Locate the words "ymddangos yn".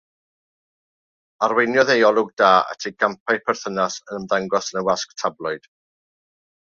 4.23-4.81